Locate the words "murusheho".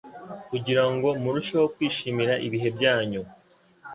1.21-1.65